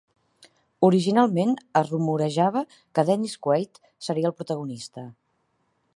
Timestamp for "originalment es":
0.87-1.91